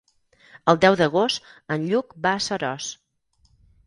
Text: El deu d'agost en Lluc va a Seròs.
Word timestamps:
El 0.71 0.77
deu 0.85 0.95
d'agost 1.01 1.51
en 1.75 1.85
Lluc 1.91 2.15
va 2.23 2.31
a 2.39 2.39
Seròs. 2.47 2.89